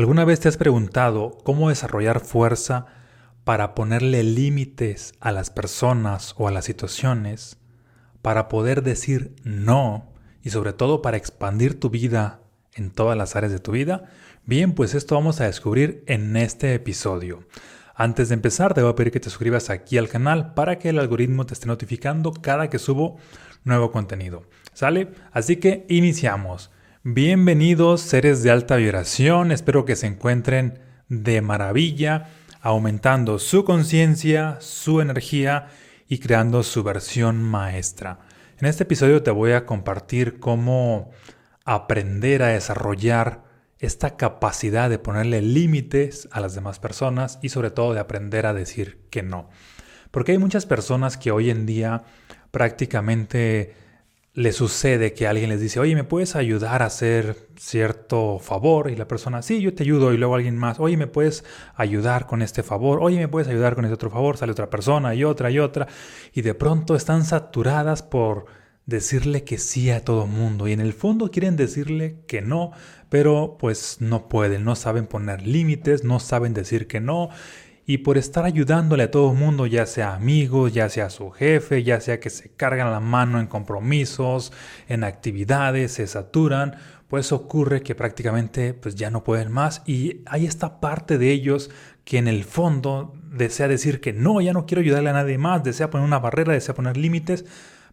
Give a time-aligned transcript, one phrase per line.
[0.00, 2.86] ¿Alguna vez te has preguntado cómo desarrollar fuerza
[3.44, 7.58] para ponerle límites a las personas o a las situaciones,
[8.22, 10.10] para poder decir no
[10.42, 12.40] y sobre todo para expandir tu vida
[12.72, 14.04] en todas las áreas de tu vida?
[14.46, 17.44] Bien, pues esto vamos a descubrir en este episodio.
[17.94, 20.88] Antes de empezar, te voy a pedir que te suscribas aquí al canal para que
[20.88, 23.18] el algoritmo te esté notificando cada que subo
[23.64, 24.44] nuevo contenido.
[24.72, 25.10] ¿Sale?
[25.30, 26.70] Así que iniciamos.
[27.02, 32.28] Bienvenidos seres de alta vibración, espero que se encuentren de maravilla,
[32.60, 35.68] aumentando su conciencia, su energía
[36.08, 38.18] y creando su versión maestra.
[38.58, 41.10] En este episodio te voy a compartir cómo
[41.64, 43.44] aprender a desarrollar
[43.78, 48.52] esta capacidad de ponerle límites a las demás personas y sobre todo de aprender a
[48.52, 49.48] decir que no.
[50.10, 52.02] Porque hay muchas personas que hoy en día
[52.50, 53.74] prácticamente
[54.40, 58.90] le sucede que alguien les dice, oye, ¿me puedes ayudar a hacer cierto favor?
[58.90, 60.14] Y la persona, sí, yo te ayudo.
[60.14, 61.44] Y luego alguien más, oye, ¿me puedes
[61.74, 63.00] ayudar con este favor?
[63.02, 64.38] Oye, ¿me puedes ayudar con este otro favor?
[64.38, 65.88] Sale otra persona y otra y otra.
[66.32, 68.46] Y de pronto están saturadas por
[68.86, 70.66] decirle que sí a todo mundo.
[70.66, 72.72] Y en el fondo quieren decirle que no,
[73.10, 77.28] pero pues no pueden, no saben poner límites, no saben decir que no
[77.90, 81.82] y por estar ayudándole a todo el mundo, ya sea amigos, ya sea su jefe,
[81.82, 84.52] ya sea que se cargan la mano en compromisos,
[84.86, 86.76] en actividades, se saturan,
[87.08, 91.68] pues ocurre que prácticamente pues ya no pueden más y hay esta parte de ellos
[92.04, 95.64] que en el fondo desea decir que no, ya no quiero ayudarle a nadie más,
[95.64, 97.44] desea poner una barrera, desea poner límites,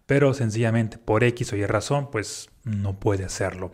[0.05, 3.71] pero sencillamente por X o Y razón pues no puede hacerlo.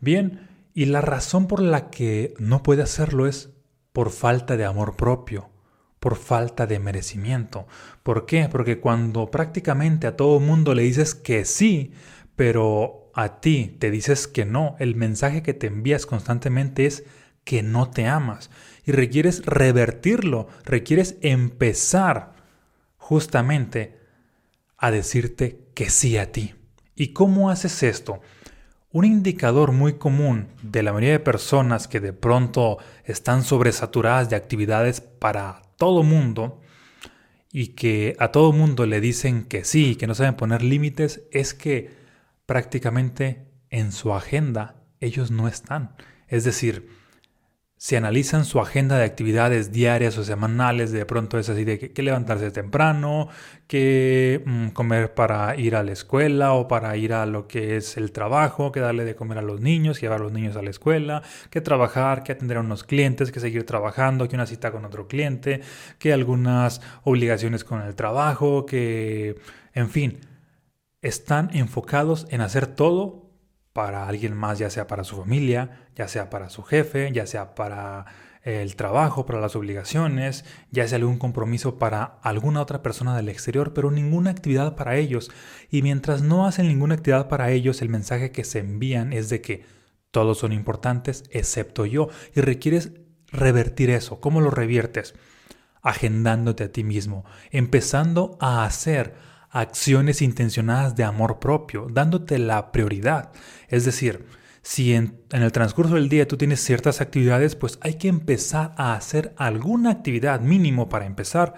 [0.00, 3.50] Bien, y la razón por la que no puede hacerlo es
[3.92, 5.50] por falta de amor propio
[6.00, 7.66] por falta de merecimiento.
[8.02, 8.48] ¿Por qué?
[8.50, 11.92] Porque cuando prácticamente a todo mundo le dices que sí,
[12.36, 17.04] pero a ti te dices que no, el mensaje que te envías constantemente es
[17.44, 18.50] que no te amas
[18.84, 22.34] y requieres revertirlo, requieres empezar
[22.96, 23.98] justamente
[24.76, 26.54] a decirte que sí a ti.
[26.94, 28.20] ¿Y cómo haces esto?
[28.92, 34.36] Un indicador muy común de la mayoría de personas que de pronto están sobresaturadas de
[34.36, 36.60] actividades para todo mundo
[37.50, 41.54] y que a todo mundo le dicen que sí, que no saben poner límites, es
[41.54, 41.90] que
[42.44, 45.94] prácticamente en su agenda ellos no están.
[46.26, 46.90] Es decir,
[47.78, 52.02] si analizan su agenda de actividades diarias o semanales, de pronto es así de que,
[52.02, 53.28] levantarse temprano,
[53.68, 57.96] que mm, comer para ir a la escuela o para ir a lo que es
[57.96, 60.70] el trabajo, que darle de comer a los niños, llevar a los niños a la
[60.70, 64.84] escuela, que trabajar, que atender a unos clientes, que seguir trabajando, que una cita con
[64.84, 65.60] otro cliente,
[66.00, 69.36] que algunas obligaciones con el trabajo, que,
[69.72, 70.18] en fin,
[71.00, 73.27] están enfocados en hacer todo
[73.78, 77.54] para alguien más, ya sea para su familia, ya sea para su jefe, ya sea
[77.54, 78.06] para
[78.42, 83.74] el trabajo, para las obligaciones, ya sea algún compromiso para alguna otra persona del exterior,
[83.74, 85.30] pero ninguna actividad para ellos.
[85.70, 89.42] Y mientras no hacen ninguna actividad para ellos, el mensaje que se envían es de
[89.42, 89.64] que
[90.10, 92.08] todos son importantes excepto yo.
[92.34, 92.94] Y requieres
[93.28, 94.20] revertir eso.
[94.20, 95.14] ¿Cómo lo reviertes?
[95.82, 99.14] Agendándote a ti mismo, empezando a hacer
[99.50, 103.32] acciones intencionadas de amor propio, dándote la prioridad.
[103.68, 104.26] Es decir,
[104.62, 108.94] si en, el transcurso del día tú tienes ciertas actividades, pues hay que empezar a
[108.94, 111.54] hacer alguna actividad mínimo para empezar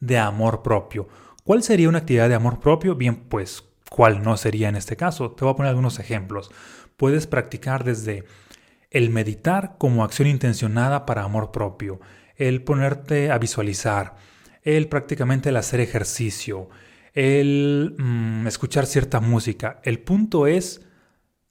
[0.00, 1.08] de amor propio.
[1.42, 2.94] ¿Cuál sería una actividad de amor propio?
[2.94, 5.32] Bien, pues, ¿cuál no sería en este caso?
[5.32, 6.50] Te voy a poner algunos ejemplos.
[6.96, 8.24] Puedes practicar desde
[8.90, 12.00] el meditar como acción intencionada para amor propio,
[12.36, 14.14] el ponerte a visualizar,
[14.62, 16.68] el prácticamente el hacer ejercicio,
[17.14, 19.80] el mm, escuchar cierta música.
[19.84, 20.82] El punto es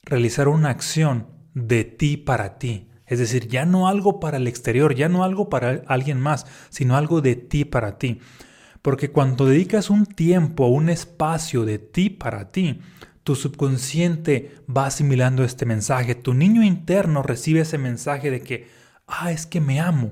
[0.03, 2.89] realizar una acción de ti para ti.
[3.05, 6.95] Es decir, ya no algo para el exterior, ya no algo para alguien más, sino
[6.95, 8.19] algo de ti para ti.
[8.81, 12.81] Porque cuando dedicas un tiempo, un espacio de ti para ti,
[13.23, 18.67] tu subconsciente va asimilando este mensaje, tu niño interno recibe ese mensaje de que,
[19.07, 20.11] ah, es que me amo.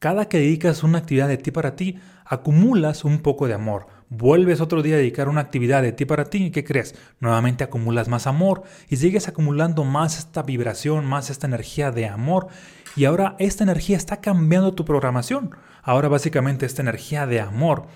[0.00, 4.60] Cada que dedicas una actividad de ti para ti, acumulas un poco de amor, vuelves
[4.60, 6.94] otro día a dedicar una actividad de ti para ti y ¿qué crees?
[7.20, 12.48] Nuevamente acumulas más amor y sigues acumulando más esta vibración, más esta energía de amor
[12.96, 15.50] y ahora esta energía está cambiando tu programación.
[15.82, 17.86] Ahora básicamente esta energía de amor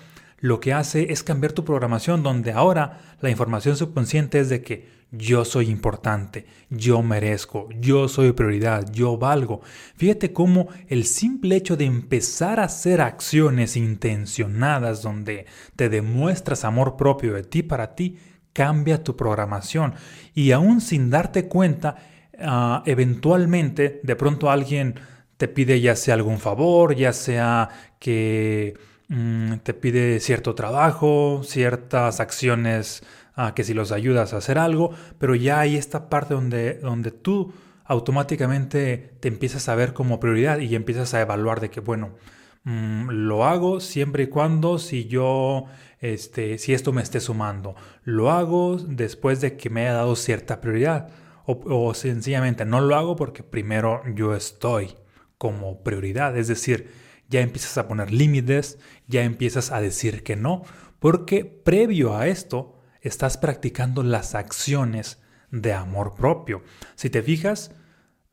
[0.43, 4.89] lo que hace es cambiar tu programación donde ahora la información subconsciente es de que
[5.09, 9.61] yo soy importante, yo merezco, yo soy prioridad, yo valgo.
[9.95, 15.45] Fíjate cómo el simple hecho de empezar a hacer acciones intencionadas donde
[15.77, 18.17] te demuestras amor propio de ti para ti,
[18.51, 19.93] cambia tu programación.
[20.35, 21.95] Y aún sin darte cuenta,
[22.37, 24.95] ah, eventualmente de pronto alguien
[25.37, 28.73] te pide ya sea algún favor, ya sea que
[29.09, 33.03] mm, te pide cierto trabajo, ciertas acciones
[33.35, 37.11] ah, que si los ayudas a hacer algo, pero ya hay esta parte donde, donde
[37.11, 37.53] tú
[37.85, 42.15] automáticamente te empiezas a ver como prioridad y empiezas a evaluar de que, bueno,
[42.63, 45.65] mm, lo hago siempre y cuando si yo,
[45.99, 47.75] este, si esto me esté sumando.
[48.03, 51.09] Lo hago después de que me haya dado cierta prioridad.
[51.45, 54.95] O, o sencillamente no lo hago porque primero yo estoy
[55.37, 56.37] como prioridad.
[56.37, 56.89] Es decir,
[57.33, 58.77] ya empiezas a poner límites,
[59.07, 60.61] ya empiezas a decir que no,
[60.99, 65.19] porque previo a esto estás practicando las acciones
[65.49, 66.61] de amor propio.
[66.93, 67.71] Si te fijas,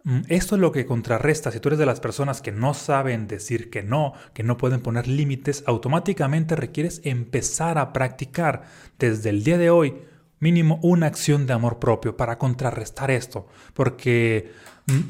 [0.05, 1.50] mm, esto es lo que contrarresta.
[1.50, 4.82] Si tú eres de las personas que no saben decir que no, que no pueden
[4.82, 8.64] poner límites, automáticamente requieres empezar a practicar
[8.99, 9.94] desde el día de hoy
[10.41, 13.47] mínimo una acción de amor propio para contrarrestar esto.
[13.75, 14.51] Porque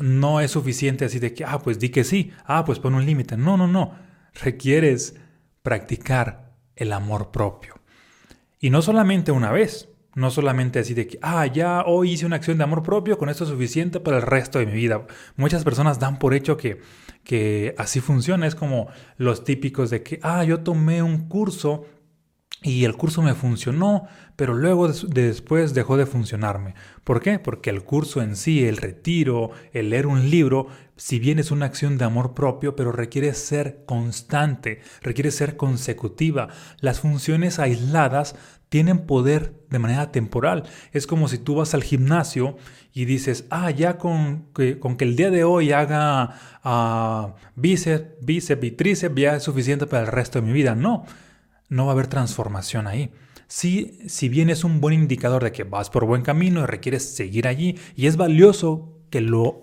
[0.00, 3.06] no es suficiente así de que, ah, pues di que sí, ah, pues pon un
[3.06, 3.36] límite.
[3.36, 3.94] No, no, no.
[4.34, 5.14] Requieres
[5.62, 7.74] practicar el amor propio.
[8.58, 12.36] Y no solamente una vez, no solamente así de que, ah, ya hoy hice una
[12.36, 15.06] acción de amor propio, con esto es suficiente para el resto de mi vida.
[15.36, 16.80] Muchas personas dan por hecho que,
[17.24, 18.46] que así funciona.
[18.46, 21.86] Es como los típicos de que, ah, yo tomé un curso
[22.62, 26.74] y el curso me funcionó, pero luego después dejó de funcionarme.
[27.04, 27.38] ¿Por qué?
[27.38, 30.66] Porque el curso en sí, el retiro, el leer un libro,
[30.96, 36.48] si bien es una acción de amor propio, pero requiere ser constante, requiere ser consecutiva.
[36.80, 38.36] Las funciones aisladas
[38.68, 40.64] tienen poder de manera temporal.
[40.92, 42.58] Es como si tú vas al gimnasio
[42.92, 48.22] y dices, ah, ya con que, con que el día de hoy haga uh, bíceps,
[48.22, 50.74] bíceps y tríceps ya es suficiente para el resto de mi vida.
[50.74, 51.06] No
[51.70, 53.10] no va a haber transformación ahí.
[53.46, 57.14] Si, si bien es un buen indicador de que vas por buen camino y requieres
[57.14, 59.62] seguir allí, y es valioso que lo,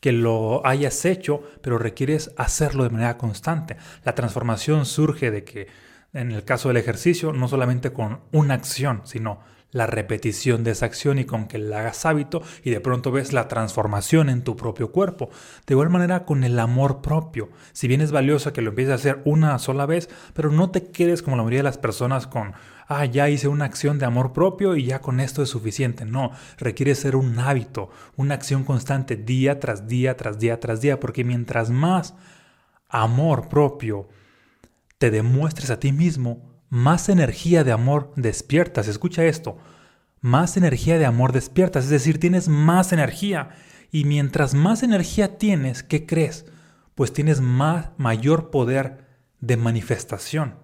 [0.00, 3.76] que lo hayas hecho, pero requieres hacerlo de manera constante.
[4.04, 5.66] La transformación surge de que,
[6.12, 9.40] en el caso del ejercicio, no solamente con una acción, sino
[9.76, 13.34] la repetición de esa acción y con que la hagas hábito y de pronto ves
[13.34, 15.28] la transformación en tu propio cuerpo.
[15.66, 17.50] De igual manera con el amor propio.
[17.74, 20.90] Si bien es valioso que lo empieces a hacer una sola vez, pero no te
[20.90, 22.54] quedes como la mayoría de las personas con,
[22.88, 26.06] ah, ya hice una acción de amor propio y ya con esto es suficiente.
[26.06, 30.98] No, requiere ser un hábito, una acción constante día tras día, tras día, tras día,
[30.98, 32.14] porque mientras más
[32.88, 34.08] amor propio
[34.96, 38.88] te demuestres a ti mismo, más energía de amor despiertas.
[38.88, 39.58] Escucha esto.
[40.20, 43.50] Más energía de amor despiertas, es decir, tienes más energía.
[43.92, 46.46] Y mientras más energía tienes, ¿qué crees?
[46.94, 49.06] Pues tienes más, mayor poder
[49.40, 50.56] de manifestación.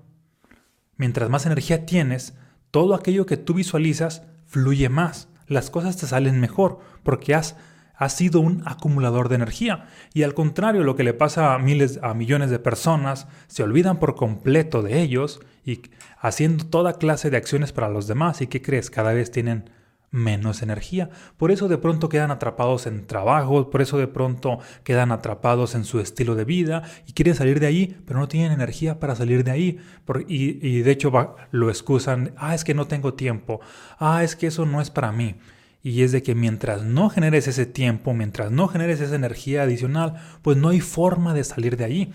[0.96, 2.34] Mientras más energía tienes,
[2.70, 5.28] todo aquello que tú visualizas fluye más.
[5.46, 7.56] Las cosas te salen mejor porque has
[8.02, 9.86] ha sido un acumulador de energía.
[10.12, 14.00] Y al contrario, lo que le pasa a miles, a millones de personas, se olvidan
[14.00, 15.82] por completo de ellos y
[16.18, 18.40] haciendo toda clase de acciones para los demás.
[18.40, 18.90] ¿Y qué crees?
[18.90, 19.70] Cada vez tienen
[20.10, 21.10] menos energía.
[21.36, 25.84] Por eso de pronto quedan atrapados en trabajo, por eso de pronto quedan atrapados en
[25.84, 29.44] su estilo de vida y quieren salir de ahí, pero no tienen energía para salir
[29.44, 29.78] de ahí.
[30.26, 31.12] y, y, de hecho
[31.52, 33.60] lo excusan, ah, es que no tengo tiempo,
[34.00, 35.36] ah, es que eso no es para mí.
[35.82, 40.14] Y es de que mientras no generes ese tiempo, mientras no generes esa energía adicional,
[40.42, 42.12] pues no hay forma de salir de ahí.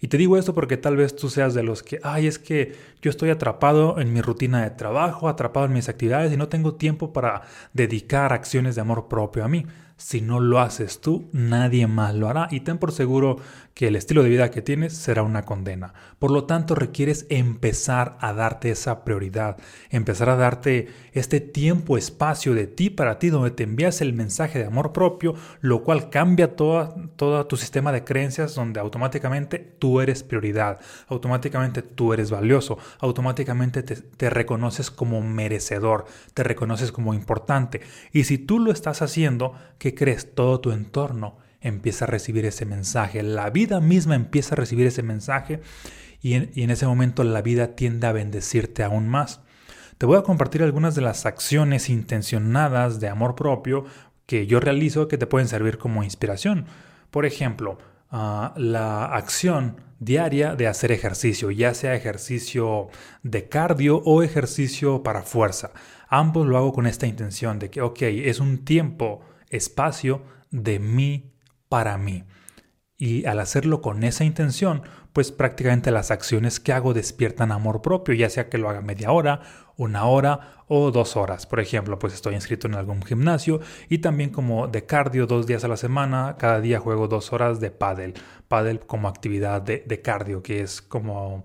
[0.00, 2.76] Y te digo esto porque tal vez tú seas de los que, ay, es que
[3.00, 6.74] yo estoy atrapado en mi rutina de trabajo, atrapado en mis actividades y no tengo
[6.74, 7.40] tiempo para
[7.72, 9.64] dedicar acciones de amor propio a mí.
[9.96, 13.38] Si no lo haces tú, nadie más lo hará y ten por seguro
[13.74, 15.94] que el estilo de vida que tienes será una condena.
[16.20, 19.56] Por lo tanto, requieres empezar a darte esa prioridad,
[19.90, 24.60] empezar a darte este tiempo, espacio de ti para ti, donde te envías el mensaje
[24.60, 30.22] de amor propio, lo cual cambia todo, tu sistema de creencias, donde automáticamente tú eres
[30.22, 30.78] prioridad,
[31.08, 37.80] automáticamente tú eres valioso, automáticamente te, te reconoces como merecedor, te reconoces como importante.
[38.12, 40.32] Y si tú lo estás haciendo, ¿qué crees?
[40.34, 45.02] Todo tu entorno empieza a recibir ese mensaje, la vida misma empieza a recibir ese
[45.02, 45.60] mensaje
[46.20, 49.40] y en, ese momento la vida tiende a bendecirte aún más.
[49.98, 53.84] Te voy a compartir algunas de las acciones intencionadas de amor propio
[54.26, 56.66] que yo realizo que te pueden servir como inspiración.
[57.10, 57.78] Por ejemplo,
[58.10, 62.88] ah, la acción diaria de hacer ejercicio, ya sea ejercicio
[63.22, 65.72] de cardio o ejercicio para fuerza.
[66.08, 71.33] Ambos lo hago con esta intención de que, ok, es un tiempo espacio de mí
[71.74, 72.22] para mí.
[72.96, 78.14] Y al hacerlo con esa intención, pues prácticamente las acciones que hago despiertan amor propio,
[78.14, 79.40] ya sea que lo haga media hora,
[79.76, 81.46] una hora o dos horas.
[81.46, 85.64] Por ejemplo, pues estoy inscrito en algún gimnasio y también como de cardio dos días
[85.64, 88.14] a la semana, cada día juego dos horas de paddle.
[88.46, 91.42] Paddle como actividad de, de cardio, que es como,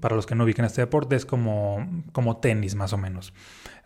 [0.00, 3.34] para los que no ubican este deporte, es como, como tenis más o menos.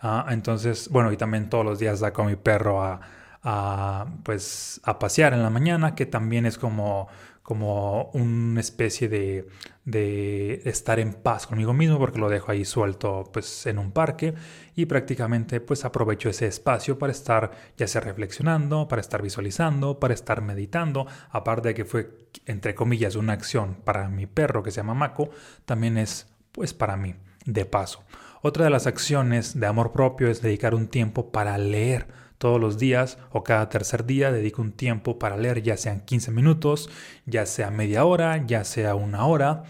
[0.00, 3.00] Ah, entonces, bueno, y también todos los días saco mi perro a
[3.42, 7.08] a, pues, a pasear en la mañana, que también es como,
[7.42, 9.48] como una especie de,
[9.84, 14.34] de, estar en paz conmigo mismo porque lo dejo ahí suelto pues, en un parque.
[14.74, 20.14] Y prácticamente pues aprovecho ese espacio para estar ya sea reflexionando, para estar visualizando, para
[20.14, 22.10] estar meditando, aparte de que fue
[22.46, 25.30] entre comillas una acción para mi perro que se llama Mako,
[25.66, 28.04] también es pues para mí, de paso.
[28.42, 32.08] Otra de las acciones de amor propio es dedicar un tiempo para leer
[32.42, 36.32] todos los días o cada tercer día dedico un tiempo para leer, ya sean 15
[36.32, 36.90] minutos,
[37.24, 39.62] ya sea media hora, ya sea una hora,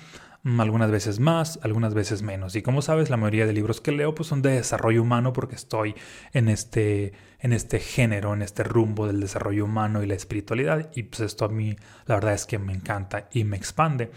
[0.42, 2.56] mm, algunas veces más, algunas veces menos.
[2.56, 5.54] Y como sabes, la mayoría de libros que leo pues son de desarrollo humano porque
[5.54, 5.94] estoy
[6.32, 10.90] en este, en este género, en este rumbo del desarrollo humano y la espiritualidad.
[10.94, 11.76] Y pues esto a mí
[12.06, 14.10] la verdad es que me encanta y me expande.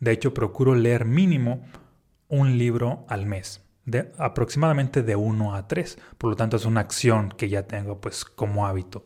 [0.00, 1.62] De hecho, procuro leer mínimo
[2.28, 5.98] un libro al mes de aproximadamente de 1 a 3.
[6.18, 9.04] Por lo tanto, es una acción que ya tengo pues como hábito.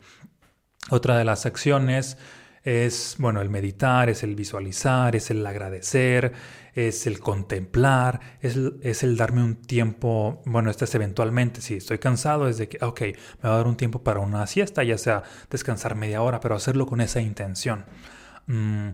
[0.89, 2.17] Otra de las acciones
[2.63, 6.33] es, bueno, el meditar, es el visualizar, es el agradecer,
[6.73, 11.99] es el contemplar, es, es, el darme un tiempo, bueno, este es eventualmente, si estoy
[11.99, 14.97] cansado, es de que, ok, me va a dar un tiempo para una siesta, ya
[14.97, 17.85] sea descansar media hora, pero hacerlo con esa intención.
[18.47, 18.89] Mm,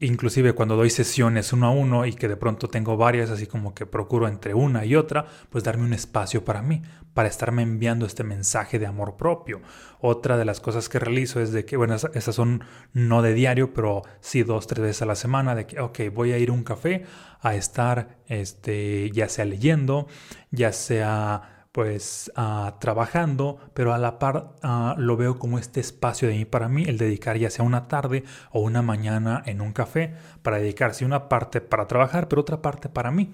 [0.00, 3.74] inclusive cuando doy sesiones uno a uno y que de pronto tengo varias, así como
[3.74, 6.82] que procuro entre una y otra, pues darme un espacio para mí,
[7.12, 9.60] para estarme enviando este mensaje de amor propio.
[10.00, 13.74] Otra de las cosas que realizo es de que, bueno, esas son no de diario,
[13.74, 16.52] pero sí dos, tres veces a la semana, de que, ok, voy a ir a
[16.52, 17.04] un café
[17.40, 20.06] a estar, este, ya sea leyendo,
[20.50, 26.26] ya sea pues ah, trabajando, pero a la par ah, lo veo como este espacio
[26.26, 29.72] de mí para mí, el dedicar ya sea una tarde o una mañana en un
[29.72, 33.30] café para dedicarse una parte para trabajar, pero otra parte para mí.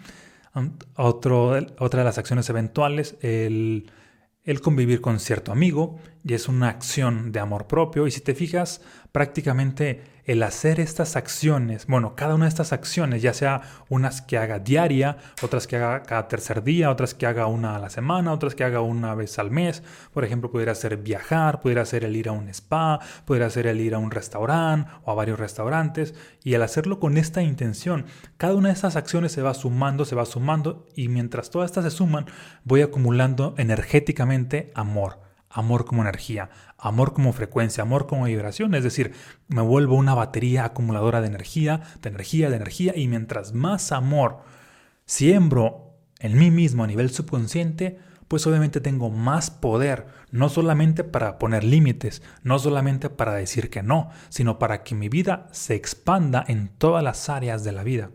[0.94, 3.90] Otro, otra de las acciones eventuales, el,
[4.42, 8.34] el convivir con cierto amigo, y es una acción de amor propio, y si te
[8.34, 8.82] fijas,
[9.14, 14.38] prácticamente el hacer estas acciones, bueno, cada una de estas acciones, ya sea unas que
[14.38, 18.32] haga diaria, otras que haga cada tercer día, otras que haga una a la semana,
[18.32, 22.16] otras que haga una vez al mes, por ejemplo, pudiera ser viajar, pudiera ser el
[22.16, 26.16] ir a un spa, pudiera ser el ir a un restaurante o a varios restaurantes,
[26.42, 28.06] y al hacerlo con esta intención,
[28.36, 31.84] cada una de estas acciones se va sumando, se va sumando, y mientras todas estas
[31.84, 32.26] se suman,
[32.64, 35.22] voy acumulando energéticamente amor
[35.54, 36.50] amor como energía,
[36.84, 39.14] amor como frecuencia, amor como vibración, es decir,
[39.48, 44.42] me vuelvo una batería acumuladora de energía, de energía, de energía, y mientras más amor
[45.06, 47.98] siembro en mí mismo a nivel subconsciente,
[48.28, 53.82] pues obviamente tengo más poder, no solamente para poner límites, no solamente para decir que
[53.82, 58.10] no, sino para que mi vida se expanda en todas las áreas de la vida.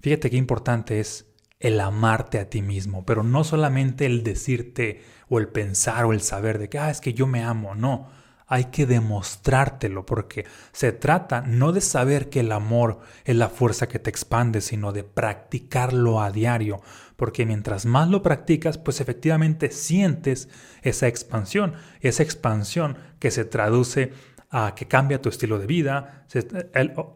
[0.00, 1.25] Fíjate qué importante es
[1.58, 6.20] el amarte a ti mismo, pero no solamente el decirte o el pensar o el
[6.20, 8.08] saber de que, ah, es que yo me amo, no,
[8.46, 13.88] hay que demostrártelo porque se trata no de saber que el amor es la fuerza
[13.88, 16.80] que te expande, sino de practicarlo a diario,
[17.16, 20.48] porque mientras más lo practicas, pues efectivamente sientes
[20.82, 24.12] esa expansión, esa expansión que se traduce
[24.50, 26.26] a que cambia tu estilo de vida.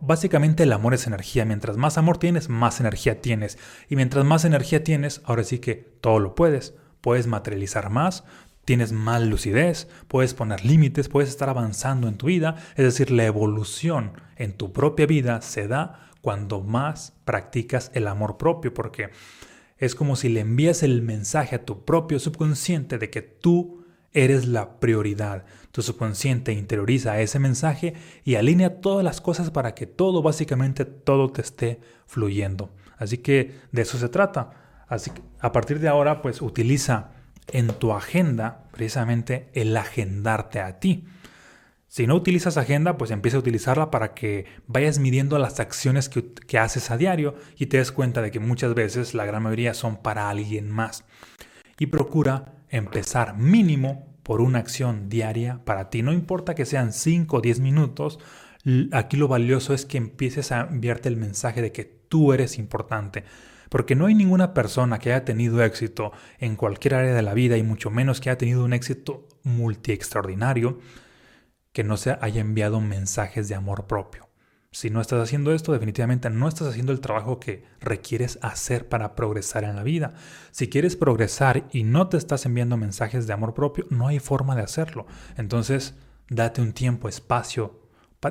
[0.01, 1.45] básicamente el amor es energía.
[1.45, 3.59] Mientras más amor tienes, más energía tienes.
[3.89, 6.75] Y mientras más energía tienes, ahora sí que todo lo puedes.
[7.01, 8.25] Puedes materializar más,
[8.65, 12.57] tienes más lucidez, puedes poner límites, puedes estar avanzando en tu vida.
[12.77, 18.37] Es decir, la evolución en tu propia vida se da cuando más practicas el amor
[18.37, 19.11] propio, porque
[19.79, 23.81] es como si le envías el mensaje a tu propio subconsciente de que tú
[24.13, 25.45] Eres la prioridad.
[25.73, 31.31] Tu subconsciente interioriza ese mensaje y alinea todas las cosas para que todo, básicamente todo
[31.31, 32.71] te esté fluyendo.
[32.97, 34.51] Así que de eso se trata.
[34.89, 37.13] Así que a partir de ahora, pues utiliza
[37.49, 41.07] en tu agenda precisamente el agendarte a ti.
[41.87, 46.33] Si no utilizas agenda, pues empieza a utilizarla para que vayas midiendo las acciones que,
[46.33, 49.75] que, haces a diario y te des cuenta de que muchas veces la gran mayoría
[49.75, 51.05] son para alguien más.
[51.79, 56.03] Y procura empezar mínimo por una acción diaria para ti.
[56.03, 58.19] No importa que sean 5 o 10 minutos,
[58.93, 63.25] aquí lo valioso es que empieces a enviarte el mensaje de que tú eres importante.
[63.69, 67.57] Porque no hay ninguna persona que haya tenido éxito en cualquier área de la vida
[67.57, 70.81] y mucho menos que haya tenido un éxito multi extraordinario
[71.73, 74.30] que no se haya enviado mensajes de amor propio.
[74.73, 79.17] Si no estás haciendo esto, definitivamente no estás haciendo el trabajo que requieres hacer para
[79.17, 80.15] progresar en la vida.
[80.53, 84.55] Si quieres progresar y no te estás enviando mensajes de amor propio, no hay forma
[84.55, 85.09] de hacerlo.
[85.37, 85.97] Entonces,
[86.29, 87.81] date un tiempo, espacio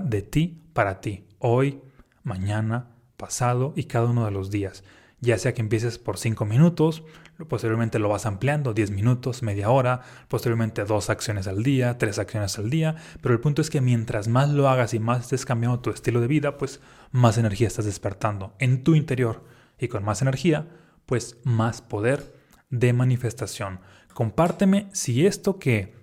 [0.01, 1.27] de ti para ti.
[1.39, 1.81] Hoy,
[2.23, 4.85] mañana, pasado y cada uno de los días.
[5.21, 7.03] Ya sea que empieces por 5 minutos,
[7.49, 12.57] posteriormente lo vas ampliando, 10 minutos, media hora, posteriormente dos acciones al día, tres acciones
[12.57, 15.79] al día, pero el punto es que mientras más lo hagas y más estés cambiando
[15.81, 16.79] tu estilo de vida, pues
[17.11, 19.43] más energía estás despertando en tu interior
[19.77, 20.67] y con más energía,
[21.05, 22.35] pues más poder
[22.69, 23.81] de manifestación.
[24.13, 25.95] Compárteme si esto que,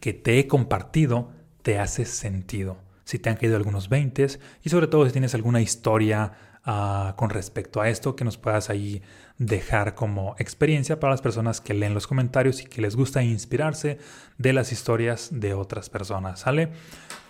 [0.00, 1.30] que te he compartido
[1.62, 4.26] te hace sentido, si te han caído algunos 20
[4.62, 6.32] y sobre todo si tienes alguna historia
[6.64, 9.02] con respecto a esto que nos puedas ahí
[9.36, 13.98] dejar como experiencia para las personas que leen los comentarios y que les gusta inspirarse
[14.38, 16.40] de las historias de otras personas.
[16.40, 16.70] ¿Sale?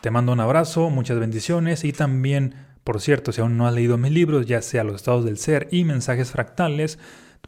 [0.00, 3.99] Te mando un abrazo, muchas bendiciones y también, por cierto, si aún no has leído
[3.99, 6.99] mis libros, ya sea Los estados del ser y Mensajes fractales,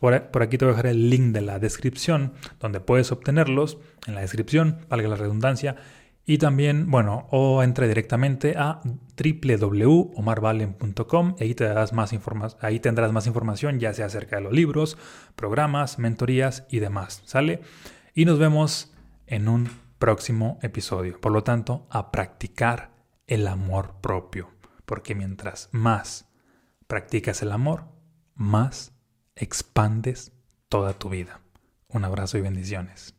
[0.00, 3.78] por, por, aquí te voy a dejar el link de la descripción donde puedes obtenerlos
[4.06, 5.76] en la descripción, valga la redundancia.
[6.28, 8.80] Y también, bueno, o entre directamente a
[9.16, 12.12] www.omarvalen.com y ahí, te darás más
[12.60, 14.98] ahí tendrás más información, ya sea acerca de los libros,
[15.36, 17.22] programas, mentorías y demás.
[17.26, 17.60] ¿Sale?
[18.12, 18.92] Y nos vemos
[19.28, 21.20] en un próximo episodio.
[21.20, 22.90] Por lo tanto, a practicar
[23.28, 24.50] el amor propio.
[24.84, 26.28] Porque mientras más
[26.88, 27.84] practicas el amor,
[28.34, 28.92] más
[29.36, 30.32] expandes
[30.68, 31.40] toda tu vida.
[31.88, 33.15] Un abrazo y bendiciones.